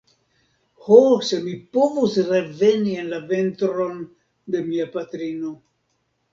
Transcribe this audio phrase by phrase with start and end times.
[0.85, 0.95] Ho,
[1.31, 4.03] se mi povus reveni en la ventron
[4.57, 5.57] de mia patrino!